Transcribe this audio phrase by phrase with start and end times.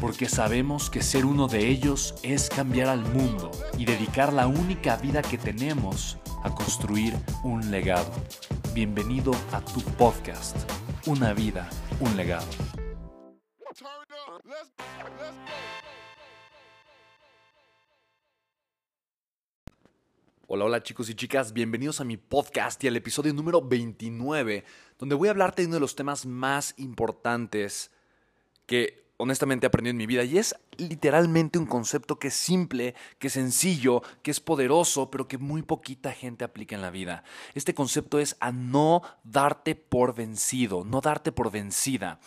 [0.00, 4.96] porque sabemos que ser uno de ellos es cambiar al mundo y dedicar la única
[4.96, 8.12] vida que tenemos a construir un legado.
[8.74, 10.56] Bienvenido a tu podcast,
[11.06, 11.68] Una vida,
[12.00, 12.46] un legado.
[20.48, 24.64] Hola, hola chicos y chicas, bienvenidos a mi podcast y al episodio número 29,
[24.98, 27.90] donde voy a hablarte de uno de los temas más importantes
[28.66, 33.28] que honestamente aprendí en mi vida y es literalmente un concepto que es simple, que
[33.28, 37.24] es sencillo, que es poderoso, pero que muy poquita gente aplica en la vida.
[37.54, 42.20] Este concepto es a no darte por vencido, no darte por vencida.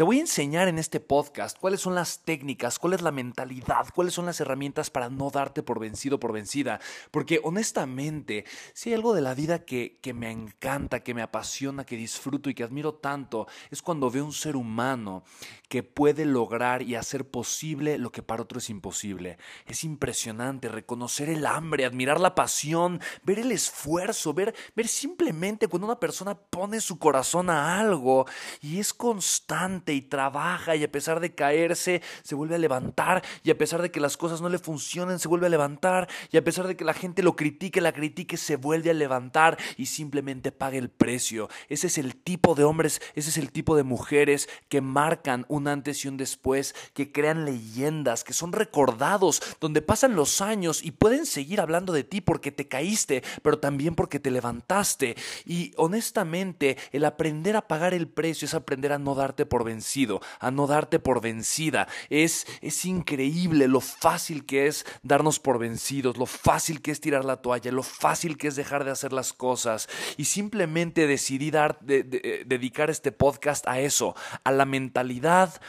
[0.00, 3.86] Te voy a enseñar en este podcast cuáles son las técnicas, cuál es la mentalidad,
[3.94, 6.80] cuáles son las herramientas para no darte por vencido, por vencida.
[7.10, 11.84] Porque honestamente, si hay algo de la vida que, que me encanta, que me apasiona,
[11.84, 15.22] que disfruto y que admiro tanto, es cuando veo un ser humano
[15.68, 19.36] que puede lograr y hacer posible lo que para otro es imposible.
[19.66, 25.86] Es impresionante reconocer el hambre, admirar la pasión, ver el esfuerzo, ver, ver simplemente cuando
[25.86, 28.24] una persona pone su corazón a algo
[28.62, 33.50] y es constante y trabaja y a pesar de caerse se vuelve a levantar y
[33.50, 36.44] a pesar de que las cosas no le funcionen se vuelve a levantar y a
[36.44, 40.52] pesar de que la gente lo critique, la critique, se vuelve a levantar y simplemente
[40.52, 41.48] paga el precio.
[41.68, 45.68] Ese es el tipo de hombres, ese es el tipo de mujeres que marcan un
[45.68, 50.92] antes y un después, que crean leyendas, que son recordados, donde pasan los años y
[50.92, 55.16] pueden seguir hablando de ti porque te caíste, pero también porque te levantaste.
[55.44, 59.79] Y honestamente, el aprender a pagar el precio es aprender a no darte por vencido
[60.38, 61.88] a no darte por vencida.
[62.08, 67.24] Es, es increíble lo fácil que es darnos por vencidos, lo fácil que es tirar
[67.24, 69.88] la toalla, lo fácil que es dejar de hacer las cosas.
[70.16, 74.14] Y simplemente decidí dar, dedicar este podcast a eso,
[74.44, 75.60] a la mentalidad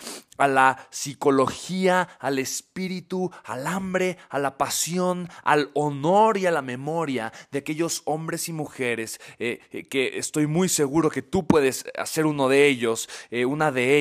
[0.42, 6.64] a la psicología, al espíritu, al hambre, a la pasión, al honor y a la
[6.64, 11.86] memoria de aquellos hombres y mujeres eh, eh, que estoy muy seguro que tú puedes
[11.98, 14.01] hacer uno de ellos, eh, una de ellas,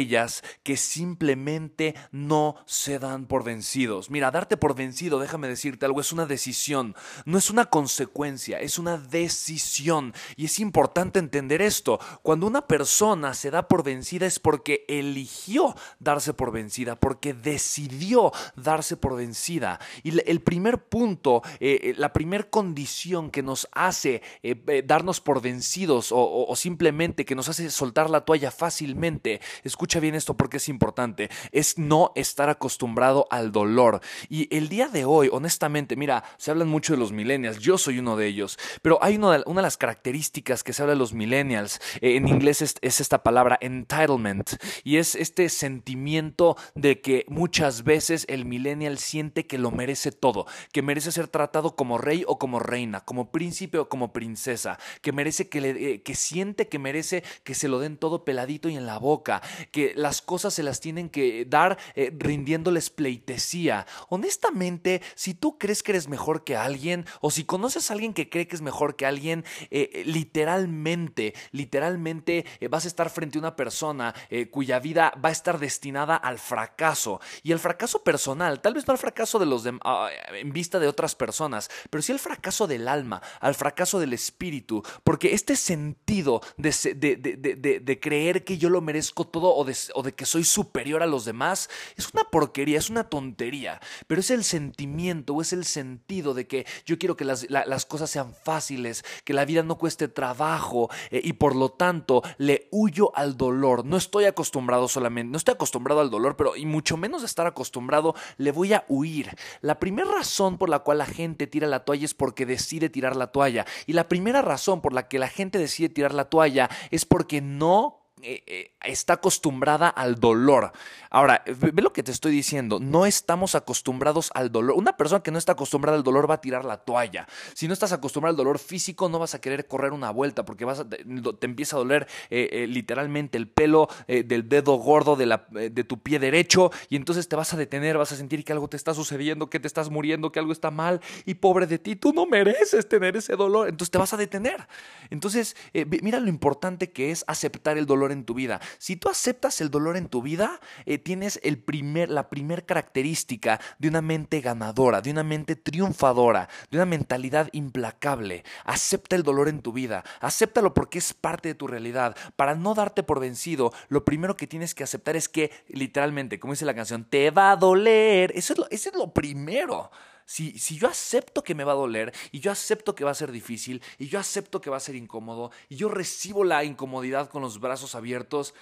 [0.62, 4.10] que simplemente no se dan por vencidos.
[4.10, 6.94] Mira, darte por vencido, déjame decirte algo, es una decisión,
[7.24, 10.14] no es una consecuencia, es una decisión.
[10.36, 11.98] Y es importante entender esto.
[12.22, 18.32] Cuando una persona se da por vencida es porque eligió darse por vencida, porque decidió
[18.56, 19.80] darse por vencida.
[20.02, 25.40] Y el primer punto, eh, eh, la primera condición que nos hace eh, darnos por
[25.40, 29.40] vencidos o, o simplemente que nos hace soltar la toalla fácilmente,
[29.80, 34.02] escucha bien esto porque es importante, es no estar acostumbrado al dolor.
[34.28, 37.98] Y el día de hoy, honestamente, mira, se hablan mucho de los millennials, yo soy
[37.98, 40.98] uno de ellos, pero hay una de, una de las características que se habla de
[40.98, 44.50] los millennials, en inglés es, es esta palabra entitlement,
[44.84, 50.44] y es este sentimiento de que muchas veces el millennial siente que lo merece todo,
[50.72, 55.12] que merece ser tratado como rey o como reina, como príncipe o como princesa, que
[55.12, 58.76] merece que, le, eh, que siente que merece que se lo den todo peladito y
[58.76, 63.86] en la boca, que las cosas se las tienen que dar eh, rindiéndoles pleitesía.
[64.08, 68.28] Honestamente, si tú crees que eres mejor que alguien o si conoces a alguien que
[68.28, 73.56] cree que es mejor que alguien, eh, literalmente, literalmente vas a estar frente a una
[73.56, 74.14] persona
[74.50, 77.20] cuya vida va a estar destinada al fracaso.
[77.42, 80.88] Y el fracaso personal, tal vez no al fracaso de los ah, en vista de
[80.88, 84.82] otras personas, pero sí el fracaso del alma, al fracaso del espíritu.
[85.04, 90.44] Porque este sentido de, de, creer que yo lo merezco todo o de, que soy
[90.44, 95.42] superior a los demás, es una porquería, es una tontería, pero es el sentimiento o
[95.42, 97.46] es el sentido de que yo quiero que las,
[97.86, 102.68] cosas sean fáciles, que la vida no cueste trabajo eh, y por lo tanto le
[102.70, 103.84] huyo al dolor.
[103.84, 107.46] No estoy acostumbrado solamente, no estoy acostumbrado al dolor, pero y mucho menos de estar
[107.46, 109.36] acostumbrado, le voy a huir.
[109.60, 113.16] La primera razón por la cual la gente tira la toalla es porque decide tirar
[113.16, 113.66] la toalla.
[113.86, 117.40] Y la primera razón por la que la gente decide tirar la toalla es porque
[117.40, 120.72] no eh, eh, está acostumbrada al dolor.
[121.10, 124.76] Ahora, ve lo que te estoy diciendo, no estamos acostumbrados al dolor.
[124.76, 127.26] Una persona que no está acostumbrada al dolor va a tirar la toalla.
[127.54, 130.64] Si no estás acostumbrado al dolor físico, no vas a querer correr una vuelta porque
[130.64, 136.18] vas te, empieza a doler eh, literalmente el pelo del dedo gordo de tu pie
[136.18, 139.50] derecho y entonces te vas a detener, vas a sentir que algo te está sucediendo,
[139.50, 142.88] que te estás muriendo, que algo está mal y pobre de ti, tú no mereces
[142.88, 143.68] tener ese dolor.
[143.68, 144.68] Entonces te vas a detener.
[145.10, 145.56] Entonces,
[146.02, 148.60] mira lo importante que es aceptar el dolor en tu vida.
[148.78, 153.60] Si tú aceptas el dolor en tu vida, eh, tienes el primer, la primera característica
[153.78, 158.44] de una mente ganadora, de una mente triunfadora, de una mentalidad implacable.
[158.64, 162.16] Acepta el dolor en tu vida, acéptalo porque es parte de tu realidad.
[162.36, 166.52] Para no darte por vencido, lo primero que tienes que aceptar es que, literalmente, como
[166.52, 168.32] dice la canción, te va a doler.
[168.34, 169.90] Eso es lo, eso es lo primero.
[170.30, 173.32] Si, yo acepto que me va a doler y yo acepto que va a ser
[173.32, 177.42] difícil y yo acepto que va a ser incómodo y yo recibo la incomodidad con
[177.42, 178.54] los brazos abiertos,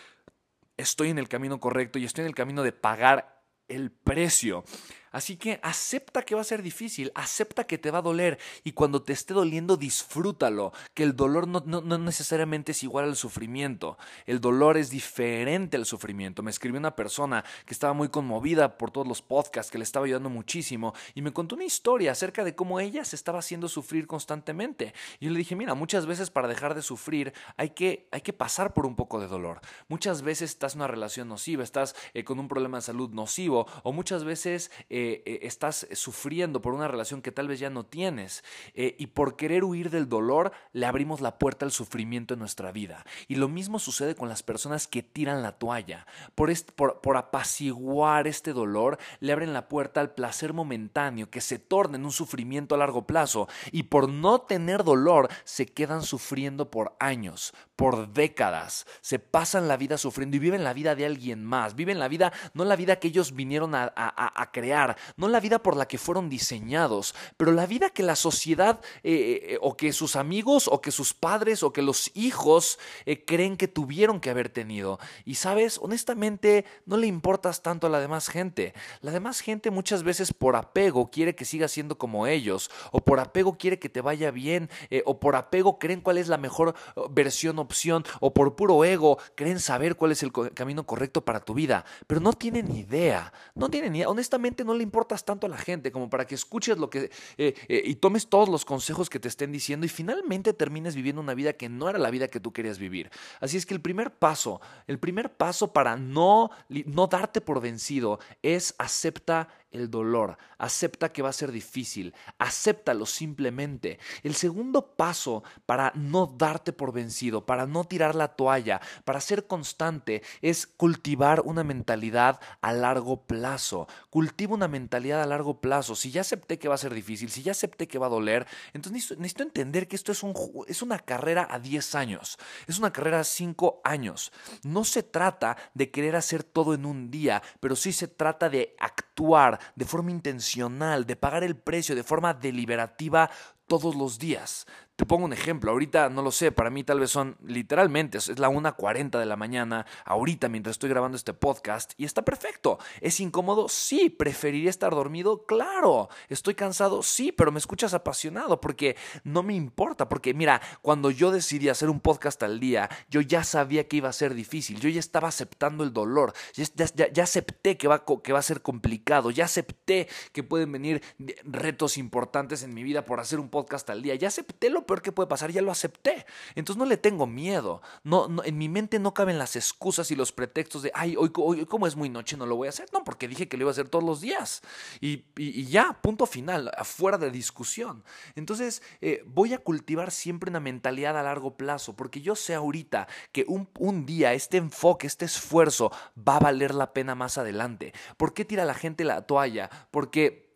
[0.79, 4.65] estoy en el camino correcto y estoy en el camino de pagar el precio.
[5.13, 8.73] Así que acepta que va a ser difícil, acepta que te va a doler y
[8.73, 14.41] cuando te esté doliendo disfrútalo, que el dolor no, necesariamente es igual al sufrimiento, el
[14.41, 16.43] dolor es diferente al sufrimiento.
[16.43, 20.07] Me escribió una persona que estaba muy conmovida por todos los podcasts, que le estaba
[20.07, 24.07] ayudando muchísimo y me contó una historia acerca de cómo ella se estaba haciendo sufrir
[24.07, 24.95] constantemente.
[25.21, 28.33] Y yo le dije, mira, muchas veces para dejar de sufrir hay que, hay que
[28.33, 29.61] pasar por un poco de dolor.
[29.89, 33.67] Muchas veces estás en una relación nociva, estás eh, con un problema de salud nocivo
[33.83, 34.71] o muchas veces...
[34.91, 38.45] Eh, eh, estás sufriendo por una relación que tal vez ya no tienes
[38.75, 42.73] eh, y por querer huir del dolor le abrimos la puerta al sufrimiento en nuestra
[42.73, 43.05] vida.
[43.27, 46.07] Y lo mismo sucede con las personas que tiran la toalla.
[46.35, 51.59] Por, por, por apaciguar este dolor le abren la puerta al placer momentáneo que se
[51.59, 56.71] torna en un sufrimiento a largo plazo y por no tener dolor se quedan sufriendo
[56.71, 61.45] por años, por décadas, se pasan la vida sufriendo y viven la vida de alguien
[61.45, 65.41] más, viven la vida, no la vida que ellos vinieron a, a crear, no la
[65.41, 69.77] vida por la que fueron diseñados, pero la vida que la sociedad eh, eh, o
[69.77, 74.21] que sus amigos o que sus padres o que los hijos eh, creen que tuvieron
[74.21, 74.99] que haber tenido.
[75.25, 78.75] Y sabes, honestamente, no le importas tanto a la demás gente.
[79.01, 83.21] La demás gente muchas veces por apego quiere que sigas siendo como ellos, o por
[83.21, 84.71] apego quiere que te vaya bien,
[85.05, 86.75] o por apego creen cuál es la mejor
[87.11, 91.55] versión, opción, o por puro ego creen saber cuál es el camino correcto para tu
[91.55, 95.59] vida, pero no tienen idea, no tienen idea, honestamente no le importas tanto a la
[95.59, 99.21] gente como para que escuches lo que eh, eh, y tomes todos los consejos que
[99.21, 102.41] te estén diciendo y finalmente termines viviendo una vida que no era la vida que
[102.41, 103.11] tú querías vivir.
[103.41, 108.19] Así es que el primer paso, el primer paso para no, no darte por vencido
[108.43, 113.99] es acepta el dolor, acepta que va a ser difícil, acéptalo simplemente.
[114.23, 119.47] El segundo paso para no darte por vencido, para no tirar la toalla, para ser
[119.47, 123.87] constante, es cultivar una mentalidad a largo plazo.
[124.11, 125.95] Cultiva una mentalidad a largo plazo.
[125.95, 128.47] Si ya acepté que va a ser difícil, si ya acepté que va a doler,
[128.73, 130.35] entonces necesito, entender que esto es, un,
[130.67, 134.33] es una carrera a 10 años, es una carrera a 5 años.
[134.63, 138.75] No se trata de querer hacer todo en un día, pero sí se trata de
[138.79, 143.31] actuar de forma intencional, de pagar el precio de forma deliberativa
[143.67, 144.67] todos los días.
[144.99, 148.37] Te pongo un ejemplo, ahorita no lo sé, para mí tal vez son literalmente, es
[148.41, 152.81] la 1.40 de la mañana, ahorita mientras estoy grabando este podcast, y está perfecto.
[153.01, 153.69] ¿Es incómodo?
[153.69, 154.11] Sí.
[154.11, 155.47] ¿Preferiría estar dormido?
[155.47, 156.09] Claro.
[156.29, 157.05] ¿Estoy cansado?
[157.05, 161.91] Sí, pero me escuchas apasionado porque no me importa, porque mira, cuando yo decidí hacer
[161.91, 165.29] un podcast al día, yo ya sabía que iba a ser difícil, yo ya estaba
[165.29, 170.43] aceptando el dolor, ya, acepté que va, que va a ser complicado, ya acepté que
[170.43, 171.05] pueden venir
[171.45, 175.03] retos importantes en mi vida por hacer un podcast al día, ya acepté lo peor
[175.03, 176.27] que puede pasar, ya lo acepté.
[176.57, 177.83] Entonces no le tengo miedo.
[178.03, 181.67] No, en mi mente no caben las excusas y los pretextos de, ay, hoy, hoy
[181.67, 182.89] como es muy noche no lo voy a hacer.
[182.93, 184.63] No, porque dije que lo iba a hacer todos los días.
[185.01, 185.23] Y,
[185.67, 188.03] ya, punto final, afuera de discusión.
[188.35, 193.07] Entonces eh, voy a cultivar siempre una mentalidad a largo plazo, porque yo sé ahorita
[193.31, 197.93] que un, un día este enfoque, este esfuerzo va a valer la pena más adelante.
[198.17, 199.69] ¿Por qué tira la gente la toalla?
[199.91, 200.48] Porque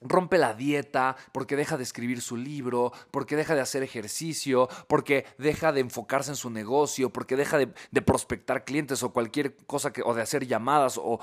[0.00, 5.26] rompe la dieta, porque deja de escribir su libro, porque deja de hacer ejercicio, porque
[5.38, 7.68] deja de enfocarse en su negocio, porque deja de,
[8.00, 11.18] prospectar clientes o cualquier cosa que, o de hacer llamadas o,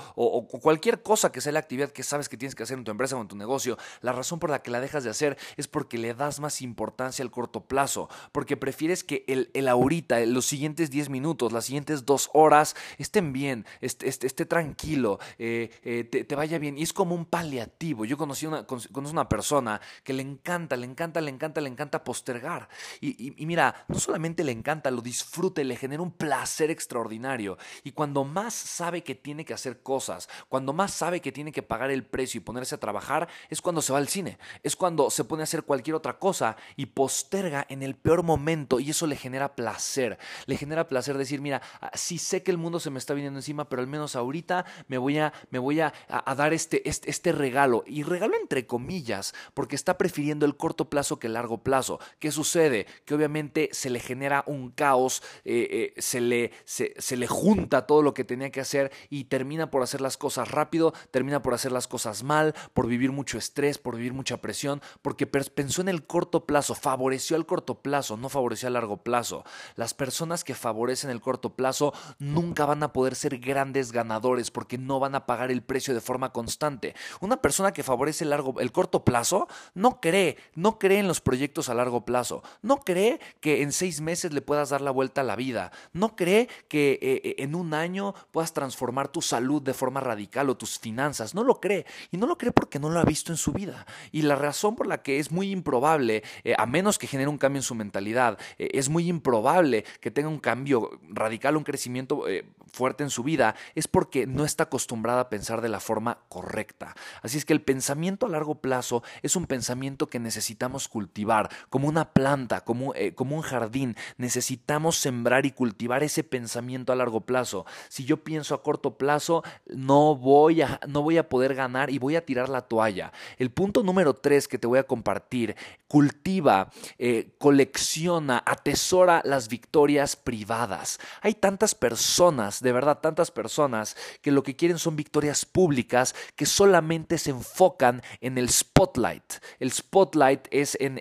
[0.62, 3.16] cualquier cosa que sea la actividad que sabes que tienes que hacer en tu empresa
[3.16, 5.98] o en tu negocio, la razón por la que la dejas de hacer es porque
[5.98, 10.90] le das más importancia al corto plazo, porque prefieres que el, el ahorita, los siguientes
[10.90, 16.34] 10 minutos, las siguientes dos horas estén bien, esté, esté, tranquilo, eh, eh, te, te
[16.36, 16.78] vaya bien.
[16.78, 18.04] Y es como un paliativo.
[18.04, 22.04] Yo conocí una conoces una persona que le encanta, le encanta, le encanta, le encanta
[22.04, 22.68] postergar.
[23.00, 27.58] Y, mira, no solamente le encanta, lo disfruta le genera un placer extraordinario.
[27.84, 31.62] Y cuando más sabe que tiene que hacer cosas, cuando más sabe que tiene que
[31.62, 35.10] pagar el precio y ponerse a trabajar, es cuando se va al cine, es cuando
[35.10, 39.06] se pone a hacer cualquier otra cosa y posterga en el peor momento y eso
[39.06, 40.18] le genera placer.
[40.46, 43.38] Le genera placer decir, mira, ah, sí sé que el mundo se me está viniendo
[43.38, 45.92] encima, pero al menos ahorita me voy a, me voy a,
[46.36, 47.84] dar este, este, este regalo.
[47.86, 51.98] Y regalo entre comillas, porque está prefiriendo el corto plazo que el largo plazo.
[52.18, 52.86] ¿Qué sucede?
[53.04, 58.02] Que obviamente se le genera un caos, eh, eh, se, le, se, le junta todo
[58.02, 61.72] lo que tenía que hacer y termina por hacer las cosas rápido, termina por hacer
[61.72, 66.06] las cosas mal, por vivir mucho estrés, por vivir mucha presión, porque pensó en el
[66.06, 69.44] corto plazo, favoreció al corto plazo, no favoreció al largo plazo.
[69.76, 74.78] Las personas que favorecen el corto plazo nunca van a poder ser grandes ganadores porque
[74.78, 76.94] no van a pagar el precio de forma constante.
[77.20, 81.20] Una persona que favorece el largo el corto plazo, no cree, no cree en los
[81.20, 85.20] proyectos a largo plazo, no cree que en seis meses le puedas dar la vuelta
[85.20, 89.62] a la vida, no cree que eh, eh, en un año puedas transformar tu salud
[89.62, 92.90] de forma radical o tus finanzas, no lo cree y no lo cree porque no
[92.90, 93.86] lo ha visto en su vida.
[94.12, 97.38] Y la razón por la que es muy improbable, eh, a menos que genere un
[97.38, 102.24] cambio en su mentalidad, es muy improbable que tenga un cambio radical, un crecimiento
[102.72, 106.94] fuerte en su vida, es porque no está acostumbrada a pensar de la forma correcta.
[107.22, 111.88] Así es que el pensamiento a largo plazo es un pensamiento que necesitamos cultivar, como
[111.88, 113.96] una planta, como, eh, como un jardín.
[114.16, 117.66] Necesitamos sembrar y cultivar ese pensamiento a largo plazo.
[117.88, 121.98] Si yo pienso a corto plazo, no voy a, no voy a poder ganar y
[121.98, 123.12] voy a tirar la toalla.
[123.38, 125.56] El punto número tres que te voy a compartir,
[125.88, 131.00] cultiva, eh, colecciona, atesora las victorias privadas.
[131.22, 136.46] Hay tantas personas, de verdad, tantas personas que lo que quieren son victorias públicas que
[136.46, 139.34] solamente se enfocan en el spotlight.
[139.60, 141.00] El spotlight es en,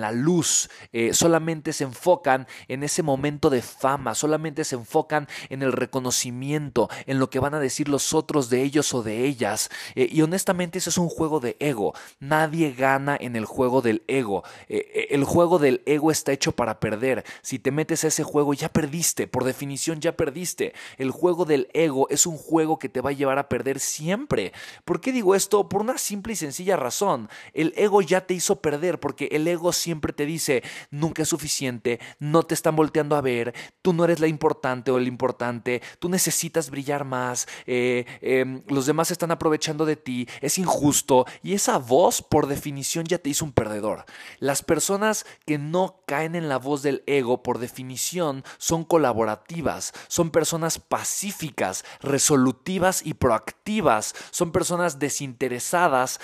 [0.00, 0.68] la luz.
[0.92, 4.14] Eh, solamente se enfocan en ese momento de fama.
[4.14, 8.62] Solamente se enfocan en el reconocimiento, en lo que van a decir los otros de
[8.62, 9.70] ellos o de ellas.
[9.94, 11.94] Eh, y honestamente eso es un juego de ego.
[12.20, 14.44] Nadie gana en el juego del ego.
[14.68, 17.24] Eh, el juego del ego está hecho para perder.
[17.42, 19.26] Si te metes a ese juego ya perdiste.
[19.26, 20.74] Por definición ya perdiste.
[20.98, 24.52] El juego del ego es un juego que te va a llevar a perder siempre.
[24.84, 25.68] ¿Por qué digo esto?
[25.68, 27.28] Por una simple y sencilla razón.
[27.52, 32.00] El ego ya te hizo perder porque el ego siempre te dice, nunca es suficiente,
[32.18, 36.08] no te están volteando a ver, tú no eres la importante o el importante, tú
[36.08, 41.78] necesitas brillar más, eh, em, los demás están aprovechando de ti, es injusto y esa
[41.78, 44.04] voz por definición ya te hizo un perdedor.
[44.38, 50.30] Las personas que no caen en la voz del ego por definición son colaborativas, son
[50.30, 56.20] personas pacíficas, resolutivas y proactivas, son personas desinteresadas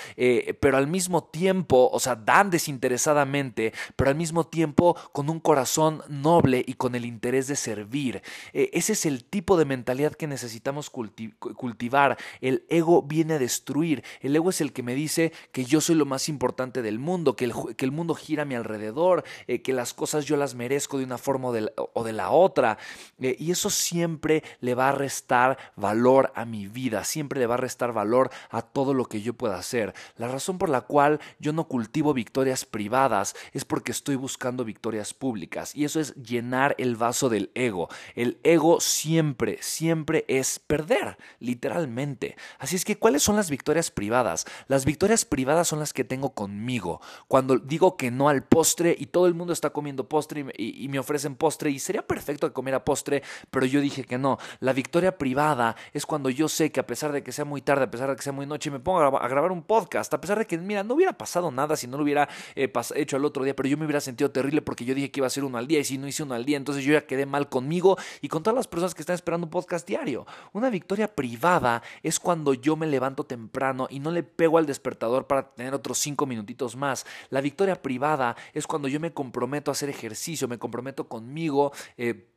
[0.59, 6.03] pero al mismo tiempo, o sea, dan desinteresadamente, pero al mismo tiempo con un corazón
[6.07, 8.21] noble y con el interés de servir.
[8.53, 12.17] Eh, ese es el tipo de mentalidad que necesitamos cultivar.
[12.41, 14.03] El ego viene a destruir.
[14.21, 17.35] El ego es el que me dice que yo soy lo más importante del mundo,
[17.35, 20.55] que el, que el mundo gira a mi alrededor, eh, que las cosas yo las
[20.55, 22.77] merezco de una forma o de la otra.
[23.19, 27.57] y eso siempre le va a restar valor a mi vida, siempre le va a
[27.57, 29.93] restar valor a todo lo que yo pueda hacer.
[30.17, 35.13] La razón por la cual yo no cultivo victorias privadas es porque estoy buscando victorias
[35.13, 37.89] públicas y eso es llenar el vaso del ego.
[38.15, 42.37] El ego siempre, siempre es perder, literalmente.
[42.59, 44.45] Así es que, ¿cuáles son las victorias privadas?
[44.67, 47.01] Las victorias privadas son las que tengo conmigo.
[47.27, 50.99] Cuando digo que no al postre y todo el mundo está comiendo postre y, me
[50.99, 54.37] ofrecen postre y sería perfecto que comiera postre, pero yo dije que no.
[54.61, 57.83] La victoria privada es cuando yo sé que a pesar de que sea muy tarde,
[57.83, 60.39] a pesar de que sea muy noche, me pongo a grabar un podcast a pesar
[60.39, 63.43] de que, mira, no hubiera pasado nada si no lo hubiera eh, hecho al otro
[63.43, 65.57] día, pero yo me hubiera sentido terrible porque yo dije que iba a ser uno
[65.57, 67.97] al día y si no hice uno al día, entonces yo ya quedé mal conmigo
[68.21, 70.25] y con todas las personas que están esperando un podcast diario.
[70.53, 75.27] Una victoria privada es cuando yo me levanto temprano y no le pego al despertador
[75.27, 77.05] para tener otros cinco minutitos más.
[77.29, 81.71] La victoria privada es cuando yo me comprometo a hacer ejercicio, me comprometo conmigo.
[81.97, 82.34] Eh,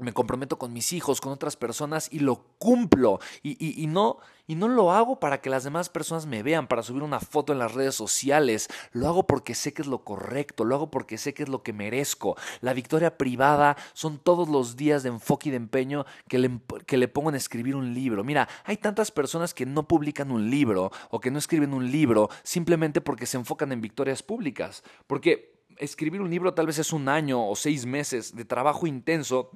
[0.00, 3.20] me comprometo con mis hijos, con otras personas y lo cumplo.
[3.42, 7.02] Y, no, y no lo hago para que las demás personas me vean, para subir
[7.02, 8.68] una foto en las redes sociales.
[8.92, 11.62] Lo hago porque sé que es lo correcto, lo hago porque sé que es lo
[11.62, 12.36] que merezco.
[12.60, 16.96] La victoria privada son todos los días de enfoque y de empeño que le, que
[16.96, 18.24] le pongo en escribir un libro.
[18.24, 22.28] Mira, hay tantas personas que no publican un libro o que no escriben un libro
[22.42, 24.82] simplemente porque se enfocan en victorias públicas.
[25.06, 29.50] Porque escribir un libro tal vez es un año o seis meses de trabajo intenso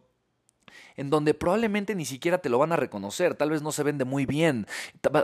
[0.96, 4.04] en donde probablemente ni siquiera te lo van a reconocer, tal vez no se vende
[4.04, 4.66] muy bien,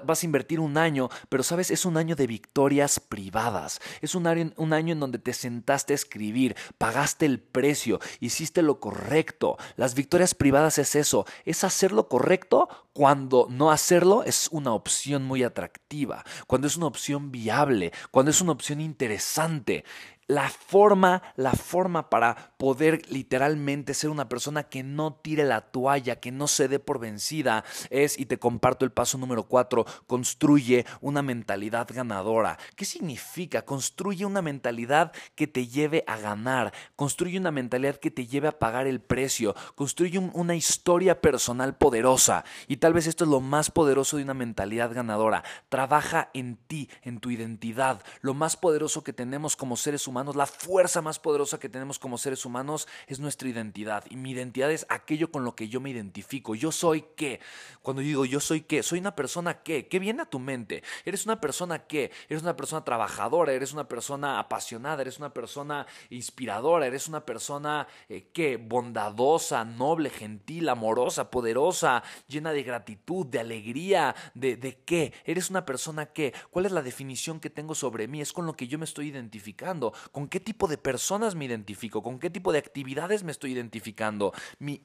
[0.05, 4.27] vas a invertir un año, pero sabes, es un año de victorias privadas, es un
[4.27, 9.57] año, un año en donde te sentaste a escribir, pagaste el precio, hiciste lo correcto.
[9.77, 15.25] Las victorias privadas es eso, es hacer lo correcto cuando no hacerlo es una opción
[15.25, 19.85] muy atractiva, cuando es una opción viable, cuando es una opción interesante
[20.29, 26.21] la forma, la forma para poder literalmente ser una persona que no tire la toalla,
[26.21, 30.85] que no se dé por vencida, es, y te comparto el paso número cuatro, construye
[31.01, 32.59] una mentalidad ganadora.
[32.77, 33.63] ¿Qué significa?
[33.63, 38.59] Construye una mentalidad que te lleve a ganar, construye una mentalidad que te lleve a
[38.59, 42.45] pagar el precio, construye una historia personal poderosa.
[42.67, 45.43] Y tal vez esto es lo más poderoso de una mentalidad ganadora.
[45.71, 48.03] Trabaja en ti, en tu identidad.
[48.21, 52.19] Lo más poderoso que tenemos como seres humanos la fuerza más poderosa que tenemos como
[52.19, 54.05] seres humanos es nuestra identidad.
[54.11, 56.55] Y mi identidad es aquello con lo que yo me identifico.
[56.55, 57.41] Yo soy qué.
[57.83, 59.89] Cuando digo yo soy qué, soy una persona qué.
[59.89, 60.83] ¿Qué viene a tu mente?
[61.05, 62.11] ¿Eres una persona qué?
[62.29, 63.53] ¿Eres una persona trabajadora?
[63.53, 65.03] ¿Eres una persona apasionada?
[65.03, 66.87] ¿Eres una persona inspiradora?
[66.87, 68.57] ¿Eres una persona eh, qué?
[68.57, 75.13] Bondadosa, noble, gentil, amorosa, poderosa, llena de gratitud, de alegría, de, de qué?
[75.25, 76.35] ¿Eres una persona qué?
[76.51, 78.21] ¿Cuál es la definición que tengo sobre mí?
[78.21, 82.03] Es con lo que yo me estoy identificando con qué tipo de personas me identifico,
[82.03, 84.33] con qué tipo de actividades me estoy identificando.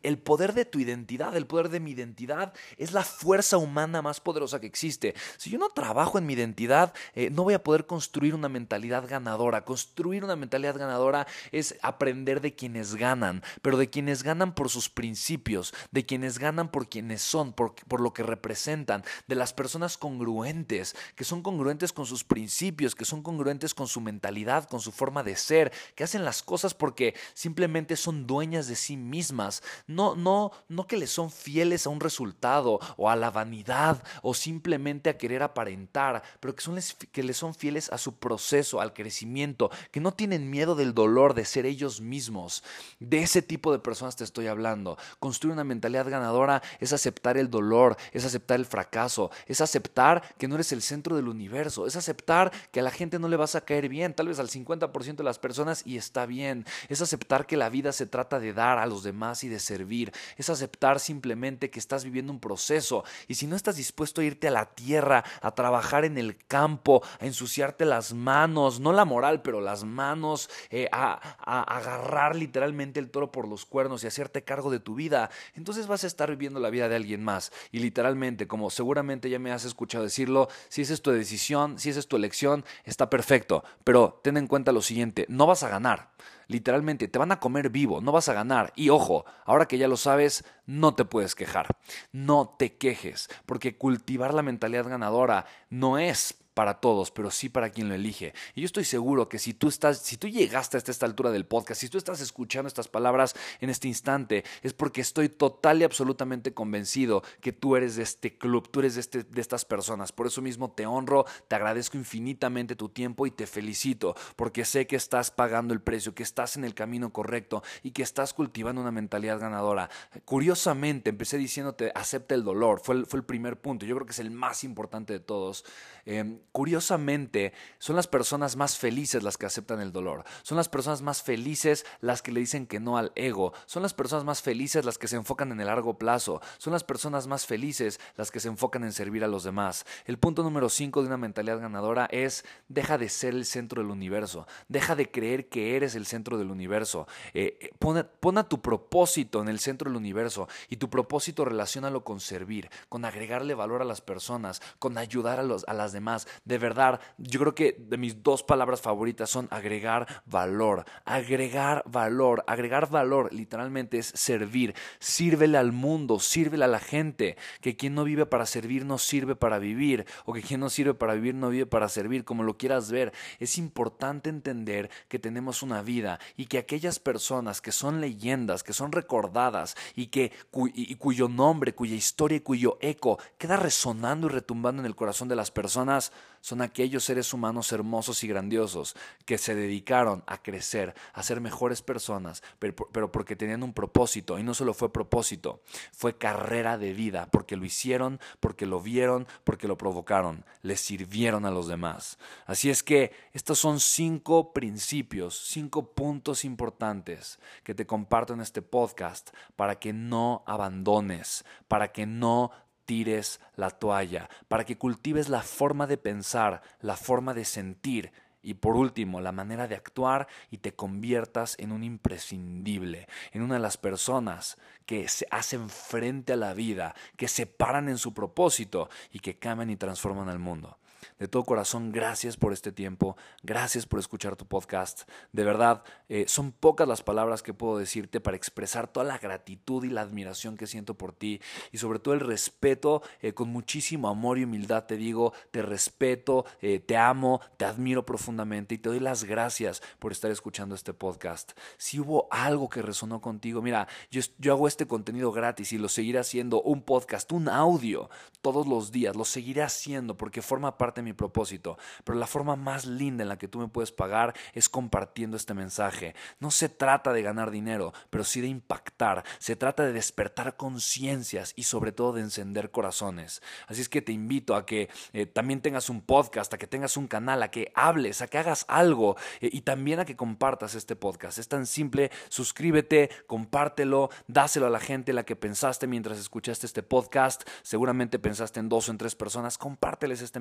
[0.04, 4.20] el poder de tu identidad, el poder de mi identidad es la fuerza humana más
[4.20, 5.16] poderosa que existe.
[5.38, 9.08] Si yo no trabajo en mi identidad, eh, no voy a poder construir una mentalidad
[9.08, 9.66] ganadora.
[9.66, 14.90] Construir una mentalidad ganadora es aprender de quienes ganan, pero de quienes ganan por sus
[14.90, 19.98] principios, de quienes ganan por quienes son, por, por lo que representan, de las personas
[19.98, 24.92] congruentes, que son congruentes con sus principios, que son congruentes con su mentalidad, con su
[24.92, 30.16] forma de ser, que hacen las cosas porque simplemente son dueñas de sí mismas, no,
[30.16, 35.10] no, no que le son fieles a un resultado o a la vanidad o simplemente
[35.10, 36.80] a querer aparentar, pero que, son,
[37.12, 41.34] que le son fieles a su proceso, al crecimiento, que no tienen miedo del dolor
[41.34, 42.64] de ser ellos mismos.
[43.00, 44.98] De ese tipo de personas te estoy hablando.
[45.20, 50.48] Construir una mentalidad ganadora es aceptar el dolor, es aceptar el fracaso, es aceptar que
[50.48, 53.56] no eres el centro del universo, es aceptar que a la gente no le vas
[53.56, 56.66] a caer bien, tal vez al 50% de las personas y está bien.
[56.88, 60.14] Es aceptar que la vida se trata de dar a los demás y de servir.
[60.38, 64.48] Es aceptar simplemente que estás viviendo un proceso y si no estás dispuesto a irte
[64.48, 69.42] a la tierra, a trabajar en el campo, a ensuciarte las manos, no la moral,
[69.42, 74.44] pero las manos, eh, a, a agarrar literalmente el toro por los cuernos y hacerte
[74.44, 77.52] cargo de tu vida, entonces vas a estar viviendo la vida de alguien más.
[77.72, 81.90] Y literalmente, como seguramente ya me has escuchado decirlo, si esa es tu decisión, si
[81.90, 83.64] esa es tu elección, está perfecto.
[83.84, 84.93] Pero ten en cuenta lo siguiente,
[85.28, 86.12] no vas a ganar.
[86.48, 88.74] Literalmente, te van a comer vivo, no vas a ganar.
[88.76, 91.68] Y ojo, ahora que ya lo sabes, no te puedes quejar.
[92.12, 97.70] No te quejes, porque cultivar la mentalidad ganadora no es para todos, pero sí para
[97.70, 98.34] quien lo elige.
[98.56, 101.46] Y yo estoy seguro que si tú estás, si tú llegaste hasta esta altura del
[101.46, 105.84] podcast, si tú estás escuchando estas palabras en este instante, es porque estoy total y
[105.84, 110.12] absolutamente convencido que tú eres de este club, tú eres de, este, de estas personas.
[110.12, 114.88] Por eso mismo te honro, te agradezco infinitamente tu tiempo y te felicito, porque sé
[114.88, 118.82] que estás pagando el precio, que estás en el camino correcto y que estás cultivando
[118.82, 119.90] una mentalidad ganadora.
[120.26, 124.12] Curiosamente, empecé diciéndote, acepta el dolor, fue el, fue el primer punto, yo creo que
[124.12, 125.66] es el más importante de todos.
[126.06, 130.24] Em, curiosamente, son las personas más felices las que aceptan el dolor.
[130.44, 133.54] Son las personas más felices las que le dicen que no al ego.
[133.66, 136.42] Son las personas más felices las que se enfocan en el largo plazo.
[136.58, 139.86] Son las personas más felices las que se enfocan en servir a los demás.
[140.06, 143.92] El punto número 5 de una mentalidad ganadora es deja de ser el centro del
[143.92, 144.48] universo.
[144.68, 147.08] Deja de creer que eres el centro del universo.
[147.34, 152.04] Eh, eh, pon, a tu propósito en el centro del universo y tu propósito relacionalo
[152.04, 156.28] con servir, con agregarle valor a las personas, con ayudar a, los, a las demás,
[156.46, 162.44] de verdad, yo creo que de mis dos palabras favoritas son agregar valor, agregar valor,
[162.48, 168.04] agregar valor literalmente es servir, sírvele al mundo, sírvele a la gente, que quien no
[168.04, 171.50] vive para servir no sirve para vivir, o que quien no sirve para vivir no
[171.50, 173.14] vive para servir, como lo quieras ver.
[173.40, 178.74] Es importante entender que tenemos una vida y que aquellas personas que son leyendas, que
[178.74, 180.32] son recordadas y que
[180.74, 185.28] y cuyo nombre, cuya historia y cuyo eco queda resonando y retumbando en el corazón
[185.28, 186.12] de las personas,
[186.44, 191.82] son aquellos seres humanos hermosos y grandiosos que se dedicaron a crecer, a ser mejores
[191.82, 194.38] personas, pero, porque tenían un propósito.
[194.38, 195.62] Y no solo fue propósito,
[195.94, 201.46] fue carrera de vida, porque lo hicieron, porque lo vieron, porque lo provocaron, les sirvieron
[201.46, 202.20] a los demás.
[202.46, 208.62] Así es que estos son cinco principios, cinco puntos importantes que te comparto en este
[208.62, 212.52] podcast para que no abandones, para que no
[212.86, 218.12] tires la toalla, para que cultives la forma de pensar, la forma de sentir
[218.46, 223.56] y por último, la manera de actuar y te conviertas en un imprescindible, en una
[223.56, 228.14] de las personas que se hacen frente a la vida, que se paran en su
[228.14, 230.78] propósito y que cambian y transforman al mundo.
[231.20, 235.10] De todo corazón, gracias por este tiempo, gracias por escuchar tu podcast.
[235.32, 239.84] De verdad, eh, son pocas las palabras que puedo decirte para expresar toda la gratitud
[239.84, 244.08] y la admiración que siento por ti y sobre todo el respeto, eh, con muchísimo
[244.08, 248.90] amor y humildad te digo, te respeto, eh, te amo, te admiro profundamente y te
[248.90, 251.54] doy las gracias por estar escuchando este podcast.
[251.78, 255.90] Si hubo algo que resonó contigo, mira, yo, yo hago este contenido gratis y lo
[255.90, 258.10] seguiré haciendo, un podcast, un audio,
[258.42, 262.86] todos los días, lo seguiré haciendo porque forma parte mi propósito, pero la forma más
[262.86, 266.16] linda en la que tú me puedes pagar es compartiendo este mensaje.
[266.40, 269.24] No se trata de ganar dinero, pero sí de impactar.
[269.40, 273.42] Se trata de despertar conciencias y sobre todo de encender corazones.
[273.68, 276.98] Así es que te invito a que eh, también tengas un podcast, a que tengas
[276.98, 280.76] un canal, a que hables, a que hagas algo eh, y también a que compartas
[280.76, 281.38] este podcast.
[281.38, 286.84] Es tan simple, suscríbete, compártelo, dáselo a la gente la que pensaste mientras escuchaste este
[286.84, 287.44] podcast.
[287.62, 289.58] Seguramente pensaste en dos o en tres personas.
[289.58, 290.40] Compárteles este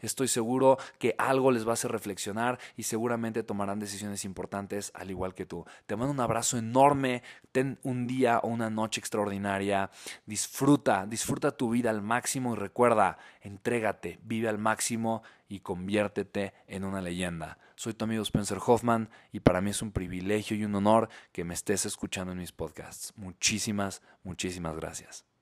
[0.00, 5.10] estoy seguro que algo les va a hacer reflexionar y seguramente tomarán decisiones importantes al
[5.10, 5.64] igual que tú.
[5.86, 9.90] Te mando un abrazo enorme, ten un día o una noche extraordinaria,
[10.26, 16.84] disfruta, disfruta tu vida al máximo y recuerda, entrégate, vive al máximo y conviértete en
[16.84, 17.58] una leyenda.
[17.76, 21.44] Soy tu amigo Spencer Hoffman y para mí es un privilegio y un honor que
[21.44, 23.12] me estés escuchando en mis podcasts.
[23.16, 25.35] Muchísimas, muchísimas gracias.